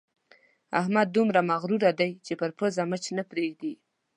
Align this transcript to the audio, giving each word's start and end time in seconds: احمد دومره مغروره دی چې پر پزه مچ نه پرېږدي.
احمد 0.79 1.07
دومره 1.15 1.39
مغروره 1.51 1.91
دی 1.99 2.11
چې 2.25 2.33
پر 2.39 2.49
پزه 2.57 2.81
مچ 2.89 3.05
نه 3.17 3.23
پرېږدي. 3.31 3.73